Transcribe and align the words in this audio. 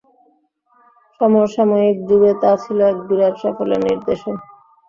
সমসাময়িক 1.19 1.97
যুগে 2.07 2.31
তা 2.41 2.51
ছিল 2.63 2.79
এক 2.89 2.97
বিরাট 3.07 3.35
সাফল্যের 3.41 3.81
নিদর্শন। 3.85 4.35